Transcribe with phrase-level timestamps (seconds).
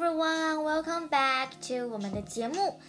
[0.00, 2.80] everyone, welcome back to 我们的节目。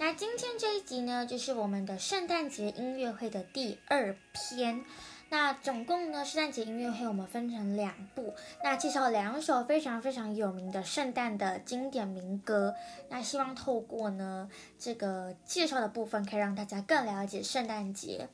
[0.00, 4.84] 那今天这一集呢，就是我们的圣诞节音乐会的第二篇。
[5.28, 8.34] 那总共呢，圣诞节音乐会我们分成两部，
[8.64, 12.74] 那介绍两首非常非常有名的圣诞的经典民歌。
[13.10, 18.28] 那希望透过呢这个介绍的部分，可以让大家更了解圣诞节。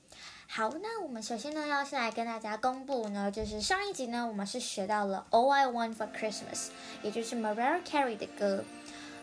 [0.54, 6.68] 好，那我们首先呢，要先来跟大家公布呢，就是上一集呢，我们是学到了 All I Want for Christmas，
[7.02, 8.62] 也就是 Mariah Carey 的歌。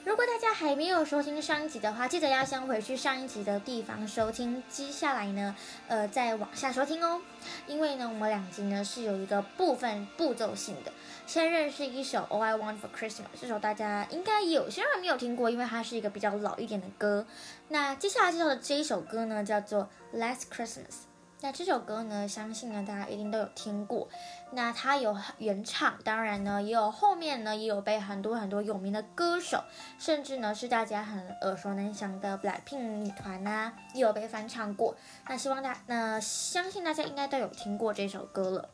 [0.03, 5.55] 如果大家还没有收听上一集的话，记得要先回去上一集的地方收听，接下来呢，
[5.87, 7.21] 呃，再往下收听哦。
[7.67, 10.91] 因为呢，我们两集呢是有一个部分步骤性的。
[11.27, 17.27] 先认识一首 All I Want for Christmas，这首大家应该有些人没有听过，因为它是一个比较老一点的歌。
[17.67, 21.09] 那接下来介绍的这一首歌呢，叫做 Last Christmas。
[21.41, 24.09] 那这首歌呢，相信呢大家一定都有听过。
[24.52, 29.63] 那它有原唱，当然呢也有后面呢也有被很多很多有名的歌手，
[29.98, 34.98] 甚至呢是大家很耳熟能详的 Blackpink 女团呐，也有被翻唱过。
[35.29, 38.70] 那希望大那相信大家应该都有听过这首歌了。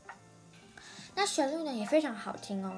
[1.14, 2.76] 那旋律呢也非常好听哦。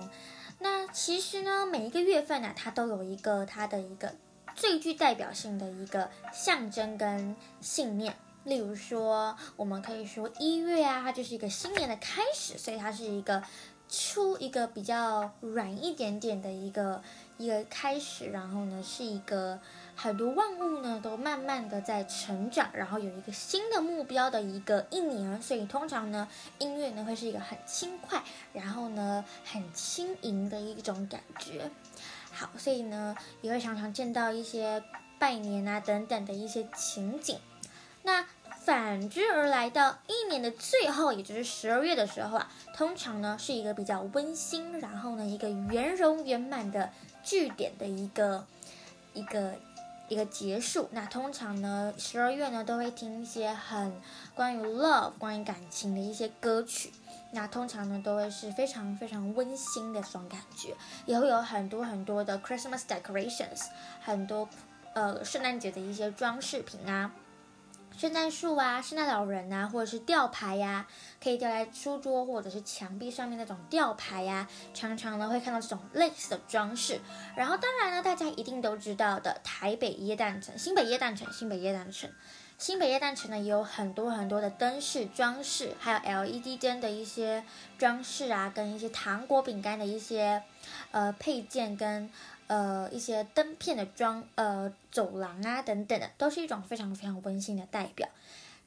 [0.60, 4.14] 那其实呢每一个月份呢，它都有一个它的一个
[4.54, 8.18] 最具代表性的一个象征跟信念。
[8.48, 13.44] 例如说，我们可以说一月啊，它就是一个新年的开始，所以它是一个
[13.90, 17.04] 出一个比较软一点点的一个
[17.38, 19.60] 一个开始，然后呢，是一个
[19.98, 26.26] 很多万物呢都慢慢的在成长，然后有一个新的目标的一个一年，所以通常呢，
[26.60, 31.70] 音乐呢会是一个很轻快，然后呢很轻盈的一种感觉。
[32.32, 34.82] 好，所以呢也会常常见到一些
[35.20, 37.38] 拜年啊等等的一些情景。
[38.04, 38.26] 那
[38.68, 46.92] 反之而来到一年的最后，也就是十二月的时候啊，通常呢是一个比较温馨，然后呢一个圆融圆满的
[47.24, 48.46] 句点的一个
[49.14, 49.54] 一个
[50.10, 50.90] 一个结束。
[50.92, 53.94] 那通常呢十二月呢都会听一些很
[54.36, 56.92] 关于 love 关于感情的一些歌曲。
[57.32, 60.76] 那通常呢都会是非常非常温馨的这种感觉，
[61.06, 63.68] 也会有很多很多的 Christmas decorations，
[64.02, 64.50] 很多
[64.92, 67.10] 呃圣诞节的一些装饰品啊。
[67.98, 70.86] 圣诞树啊，圣诞老人啊，或者是吊牌呀，
[71.20, 77.02] 可以吊在书桌或者是墙壁上面那种吊牌呀，常常呢会看到这种类似的装饰。
[77.36, 82.08] 然后当然呢，大家一定都知道的台北耶诞城、新北耶诞城、新北耶诞城、
[82.60, 87.44] 新北耶诞城呢，也有很多很多的灯饰装饰，还有 LED 灯的一些
[87.80, 90.44] 装饰啊，跟一些糖果饼干的一些
[90.92, 92.12] 呃配件跟。
[92.48, 98.08] 呃，一些灯片的装，呃，走廊啊，等等的，都是一种非常非常温馨的代表。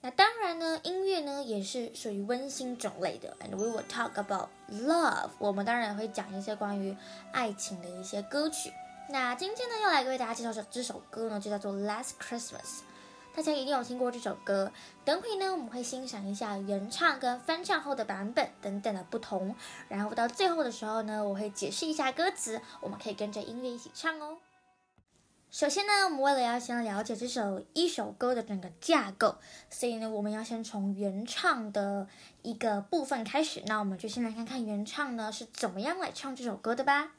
[0.02, 3.36] 那当然呢，音乐呢也是属于温馨种类的。
[3.40, 5.30] And we will talk about love。
[5.38, 6.96] 我们当然会讲一些关于
[7.32, 8.72] 爱情的一些歌曲。
[9.08, 12.50] 那今天呢，要来为大家介绍这这首歌呢，就叫做《Last Christmas》。
[13.34, 14.72] 大家一定有听过这首歌。
[15.04, 19.54] 等会呢，我们会欣赏一下原唱跟翻唱后的版本等等的不同。
[19.88, 24.38] 然后到最后的时候呢，我会解释一下歌词，我们可以跟着音乐一起唱哦。
[25.50, 29.36] 首先呢，我们为了要先了解这首一首歌的整个架构，
[29.68, 32.06] 所以呢，我们要先从原唱的
[32.42, 33.62] 一个部分开始。
[33.66, 37.12] 那我们就先来看看原唱呢是怎么样来唱这首歌的吧。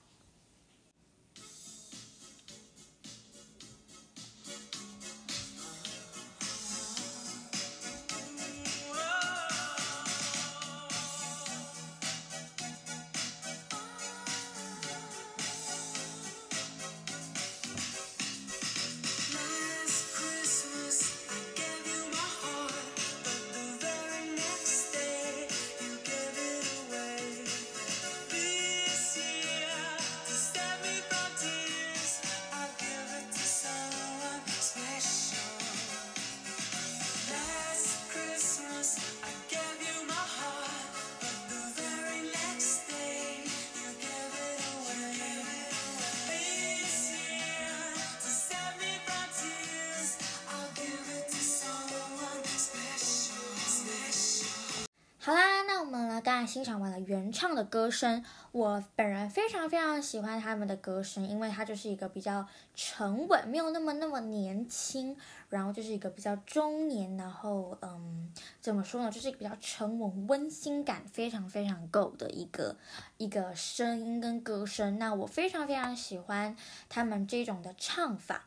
[56.51, 58.21] 欣赏完了原唱的歌声，
[58.51, 62.45] 我本人非常非常喜欢他们的歌声，因为它就是一个比较
[62.75, 65.15] 沉稳，没有那么那么年轻，
[65.48, 69.09] 然后就是一个比较中年，然后嗯，怎么说呢？
[69.09, 72.75] 就是一个比较沉稳、温馨感非常非常够的一个
[73.15, 75.00] 一个声音跟歌声。
[75.00, 76.57] 那我非常非常喜欢
[76.89, 78.44] 他们这种的唱法。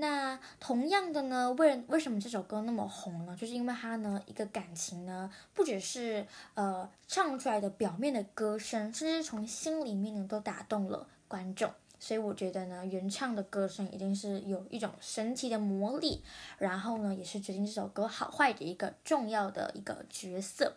[0.00, 3.36] 那同样的呢，为为什么这首歌那么红呢？
[3.38, 11.70] 就是因为它呢，一个感情呢，不只是呃唱出来的表面的歌声，甚至从心里面呢都打动了观众。
[12.02, 16.22] 所以我觉得呢，原唱的歌声一定是有一种神奇的魔力，
[16.56, 20.74] 然后呢，也是决定这首歌好坏的一个重要的一个角色。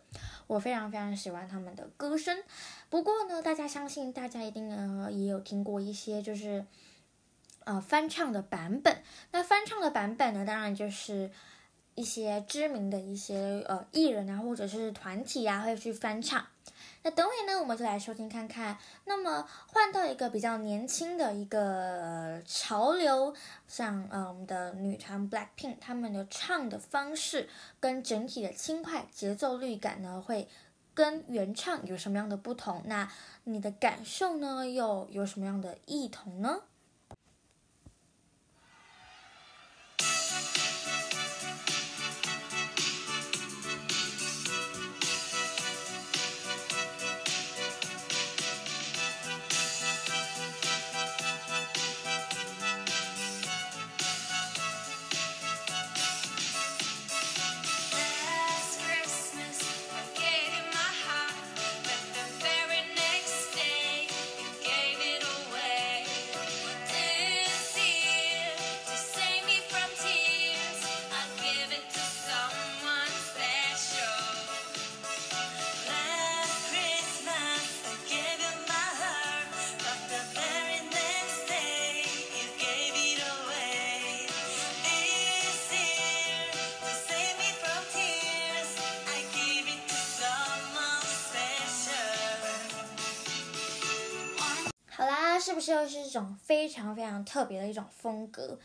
[0.48, 2.38] 我非常非常喜欢他们的歌声。
[2.90, 6.66] 不过呢，大家相信大家一定呢也有听过一些就是
[7.66, 9.02] 呃翻唱的版本。
[9.32, 11.32] 那翻唱的版本呢，当然就是
[11.96, 16.46] 一些知名的一些呃艺人啊，或者是团体啊，会去翻唱。
[17.06, 18.78] 那等会呢，我们就来收听看看。
[19.06, 23.34] 那么换到一个比较年轻的一个潮流，
[23.68, 27.50] 像呃我们的女团 Blackpink，他们的唱的方式
[27.80, 30.48] 跟整体的轻快节奏律感呢，会
[30.94, 32.82] 跟原唱有什么样的不同？
[32.86, 33.12] 那
[33.44, 36.62] 你的感受呢，又有什么样的异同呢？
[95.74, 98.60] 就是一种非常非常特别的一种风格？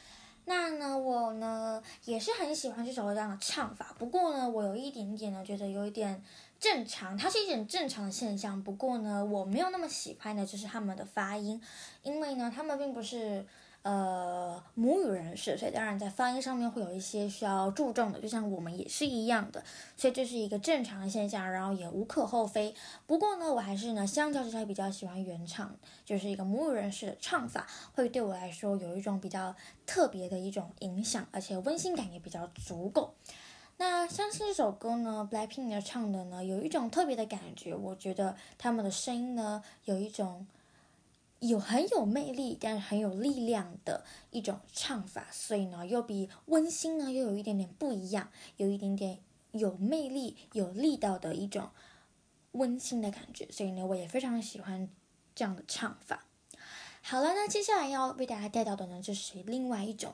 [0.45, 3.95] 那呢，我呢也是很喜欢这首歌这样的唱法。
[3.99, 6.23] 不过呢，我有一点点呢觉得有一点
[6.61, 8.63] 正常，它是一种正常的现象。
[8.63, 11.61] 不过呢，我没有那么喜欢的就是他们的发音，
[12.03, 13.47] 因为呢，他们并不是。
[13.83, 19.65] 呃，母语人士，所以当然在发音上面会有一些需要注重的，就像我们也是一样的，
[19.97, 22.75] 所以这是一个正常的现象，然后也无可厚非。
[23.07, 25.75] 不过呢，我还是呢，相较之下比较喜欢原唱，
[26.05, 29.55] 就是一个母语人士的唱法，会对我来说有一种比较
[29.87, 33.15] 特别的一种影响，而且温馨感也比较足够。
[33.79, 40.47] 那像是这首歌呢，Blackpink 唱的呢，有一种特别的感觉，我觉得他们的声音呢，有一种。
[41.41, 49.21] 有很有魅力，但是很有力量的一种唱法，所以呢，又比温馨呢又有一点点不一样，有一点点
[49.53, 51.71] 有魅力、有力道的一种
[52.51, 54.89] 温馨的感觉，所以呢，我也非常喜欢
[55.33, 56.25] 这样的唱法。
[57.03, 60.13] 好了，那接下来要为大家带到的呢，就是另外一种，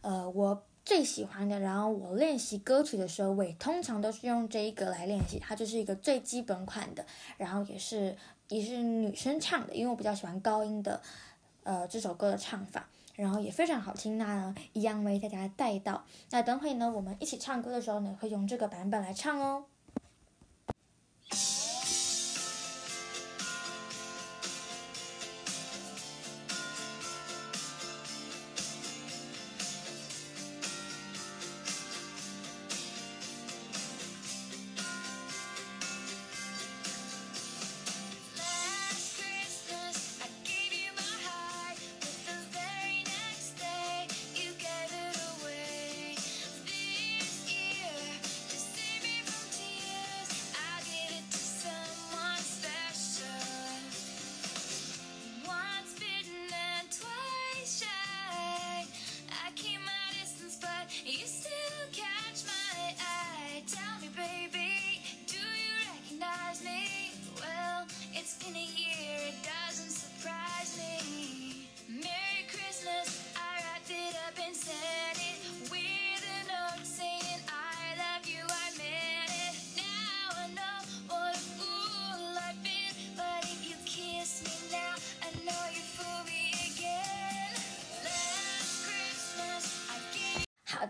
[0.00, 7.04] 呃，我最喜欢的，然后我练习歌曲的时候，我也通常都是用这一个来练习，它就是一个最基本款的，
[7.36, 8.16] 然后也是。
[8.48, 11.00] 也是女生唱的，因为我比较喜欢高音的，
[11.62, 14.18] 呃，这首歌的唱法，然后也非常好听。
[14.18, 16.04] 那一样为大家带到。
[16.28, 19.64] 那等会呢，我们一起唱歌的时候呢，会用这个版本来唱哦。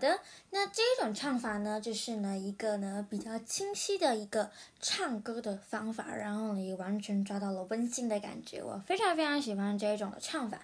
[0.03, 0.19] 的，
[0.49, 10.59] 那这一种唱法呢，就是呢一个呢比较清晰的一个唱歌的方法，然后呢也完全抓到了温馨的感觉，我非常非常喜欢这一种的唱法。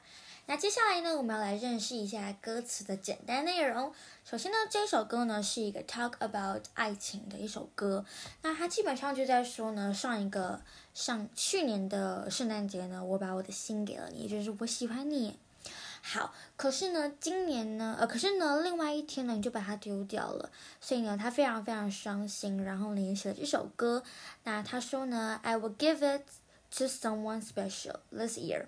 [0.45, 3.93] 那接下来呢，我们要来认识一下歌词的简单内容。
[4.25, 8.03] 首先呢，这首歌呢是一个 talk about 爱情的一首歌，
[8.41, 10.59] 那它基本上就在说呢，上一个
[10.93, 15.37] 上去年的圣诞节呢，我把我的心给了你，就是我喜欢你。
[16.01, 20.49] 好，可是呢，今年呢，呃，可是呢，另外一天呢，你就把它丢掉了，
[20.81, 24.03] 所以呢，他非常非常伤心，然后呢，也写了这首歌。
[24.43, 26.23] 那他说呢，I will give it
[26.77, 28.67] to someone special this year。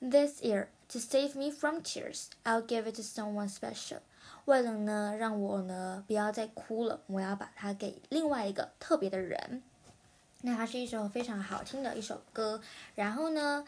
[0.00, 3.98] This year, to save me from tears, I'll give it to someone special.
[4.44, 9.62] 为了呢，让我呢不要再哭了，我要把它给另外一个特别的人。
[10.42, 12.60] 那它是一首非常好听的一首歌。
[12.94, 13.64] 然后呢，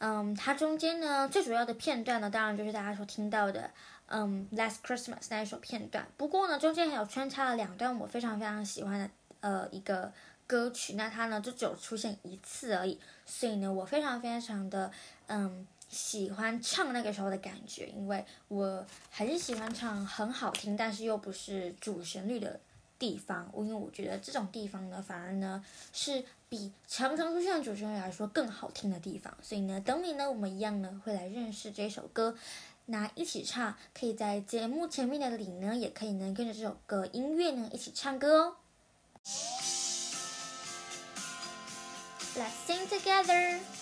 [0.00, 3.70] 嗯，它中间呢最主要的片段呢，当然就是大家所听到的，
[4.06, 6.06] 嗯，《Last Christmas》那一首片段。
[6.16, 10.12] 不过呢，中间还有穿插了两段我非常非常喜欢的呃一个
[10.46, 10.94] 歌曲。
[10.94, 14.90] 那它呢就只有出现一次而已，所以呢，我非常非常的
[15.28, 15.66] 嗯。
[15.90, 22.60] 喜欢唱那个时候的感觉，因为我很喜欢唱很好听，但是又不是主旋律的
[23.00, 23.50] 地方。
[23.56, 29.36] 因为我觉得这种地方呢，反而呢是比常常出现的主旋律来说更好听的地方。
[29.42, 32.36] 所以呢，等你呢，我们一样呢会来认识这首歌，
[32.86, 38.56] 那一起唱，可以在节目前面的你呢，也可以呢跟着这首歌音乐呢一起唱歌哦。
[42.36, 43.79] Let's sing together.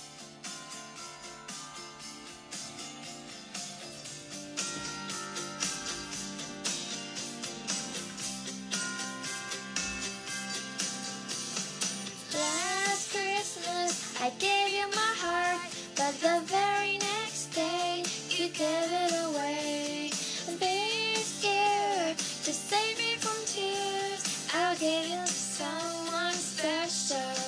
[18.58, 20.10] Gave it away.
[20.58, 27.38] This year, to save me from tears, I'll give you to someone special.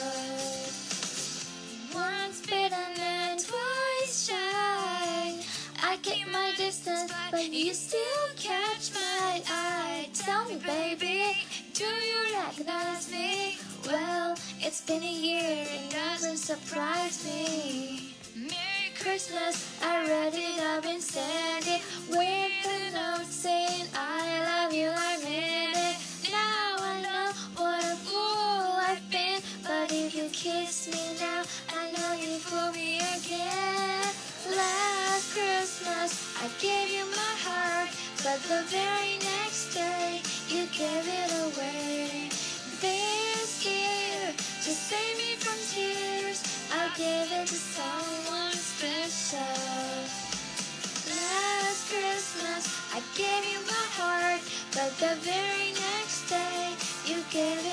[1.93, 5.43] Once bitten and twice shy.
[5.83, 10.09] I keep my distance, but you still catch my eye.
[10.15, 11.37] Tell me, baby,
[11.75, 13.59] do you recognize me?
[13.85, 18.15] Well, it's been a year, it doesn't surprise me.
[19.11, 25.19] Christmas, I read it up sent it with a note saying I love you, I
[25.25, 26.31] meant it.
[26.31, 31.43] Now I know what a fool I've been, but if you kiss me now,
[31.75, 34.07] I know you fool me again.
[34.55, 37.91] Last Christmas, I gave you my heart,
[38.23, 42.31] but the very next day, you gave it away.
[42.81, 48.00] This year, to save me from tears, I'll give it to someone
[49.33, 50.11] Last
[51.89, 54.41] Christmas, I gave you my heart,
[54.75, 56.75] but the very next day,
[57.07, 57.70] you gave it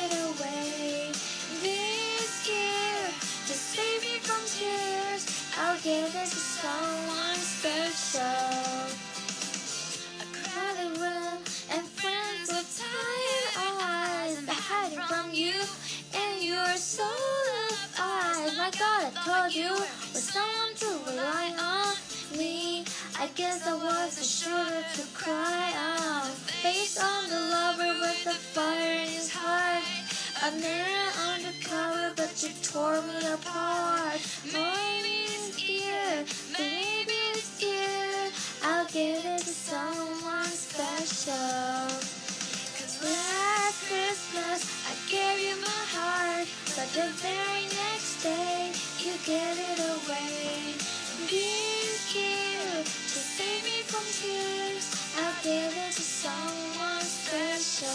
[19.08, 21.96] I told you, with someone to rely on
[22.38, 22.84] me.
[23.18, 26.28] I guess I was a shoulder to cry on.
[26.62, 29.84] Face on the lover with the fire in his heart.
[30.44, 34.20] A mirror undercover, but you tore me apart.
[34.44, 36.26] Maybe this year,
[36.60, 38.30] maybe this year,
[38.62, 41.96] I'll give it to someone special.
[42.76, 47.47] Cause last Christmas, I gave you my heart, but the very
[49.26, 50.74] gave it away.
[51.30, 54.86] This year, to save me from tears,
[55.18, 57.88] I'll give it to someone special.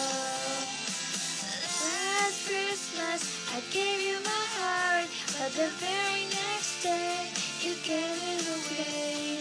[1.82, 3.20] Last Christmas,
[3.54, 9.38] I gave you my heart, but the very next day, you gave it away.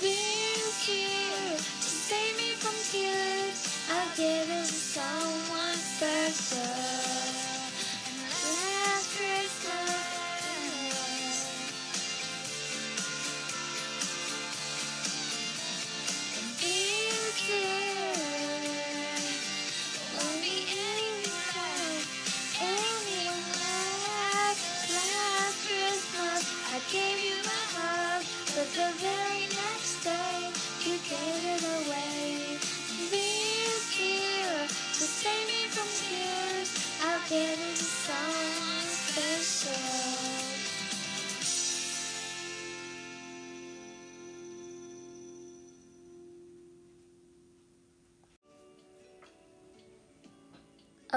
[0.00, 3.58] This year, to save me from tears,
[3.90, 6.91] I'll give it to someone special.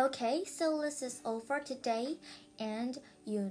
[0.04, 2.18] Okay, so this is all for today,
[2.58, 3.50] and you,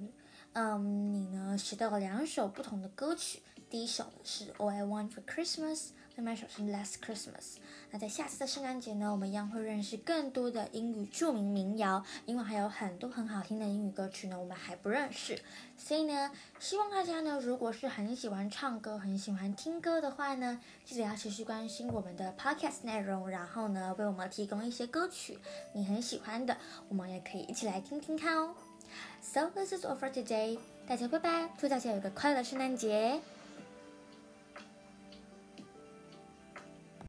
[0.54, 3.42] 嗯，你呢学到了两首不同的歌曲。
[3.70, 7.57] 第一首呢是 All I Want for Christmas， 另外一首是 Last Christmas。
[7.91, 15.41] 那在下次的圣诞节呢，我们一样会认识更多的英语著名民谣，因为还有很多很好听的英语歌曲呢，我们还不认识。
[15.77, 16.31] 所以呢，
[16.61, 25.39] 希望大家呢，如果是很喜欢唱歌、很喜欢听歌的话呢，记得要持续关心我们的 podcast 内容，然后呢，为我们提供一些歌曲
[25.73, 26.57] 你很喜欢的，
[26.89, 28.55] 我们也可以一起来听听看哦。
[29.21, 33.21] So this is all for today，大家拜拜，祝大家有个快乐圣诞节。